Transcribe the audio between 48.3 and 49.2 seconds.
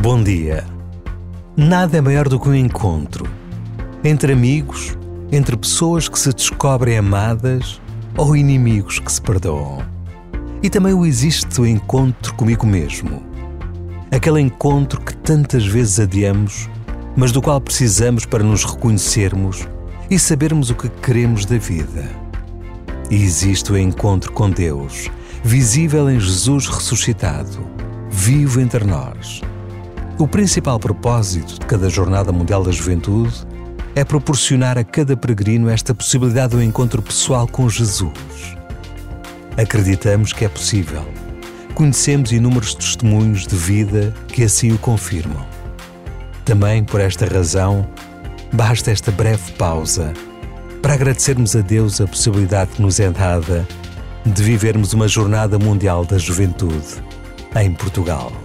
basta esta